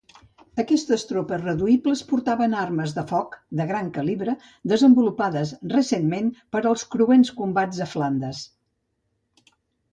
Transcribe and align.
Aquestes 0.61 1.01
tropes 1.09 1.41
reduïbles 1.43 2.01
portaven 2.13 2.55
armes 2.61 2.95
de 2.95 3.03
foc 3.11 3.37
de 3.61 3.67
gran 3.73 3.93
calibre 3.99 4.35
desenvolupades 4.73 5.53
recentment 5.77 6.35
per 6.57 6.65
als 6.73 6.89
cruents 6.97 7.35
combats 7.43 7.87
a 7.87 7.91
Flandes. 7.97 8.45